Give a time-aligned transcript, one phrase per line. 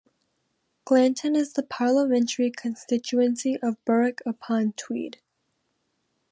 [0.83, 5.19] Glanton is in the parliamentary constituency of Berwick-upon-Tweed.